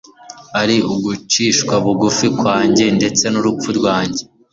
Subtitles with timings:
[0.61, 4.23] ari ugucishwa bugufi kwanjye ndetse n'urupfu rwanjye.